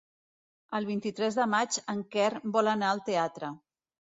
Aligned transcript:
El 0.77 0.87
vint-i-tres 0.87 1.37
de 1.41 1.45
maig 1.51 1.77
en 1.95 2.01
Quer 2.17 2.33
vol 2.57 2.73
anar 2.73 2.91
al 2.95 3.07
teatre. 3.11 3.53